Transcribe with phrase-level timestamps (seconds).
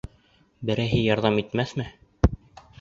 [0.69, 1.89] Берәйһе ярҙам итмәҫме?